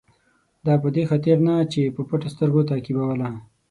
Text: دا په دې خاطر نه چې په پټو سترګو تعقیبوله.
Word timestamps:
دا 0.65 0.73
په 0.83 0.87
دې 0.95 1.03
خاطر 1.09 1.37
نه 1.47 1.55
چې 1.73 1.81
په 1.95 2.01
پټو 2.09 2.27
سترګو 2.35 2.67
تعقیبوله. 2.69 3.29